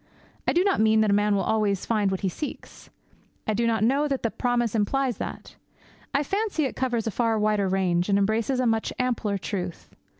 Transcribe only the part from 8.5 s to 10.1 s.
a much ampler truth.